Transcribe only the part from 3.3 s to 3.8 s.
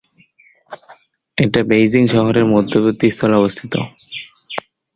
অবস্থিত।